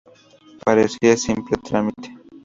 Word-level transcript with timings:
Parecía 0.65 1.15
simple 1.15 1.57
trámite. 1.57 2.09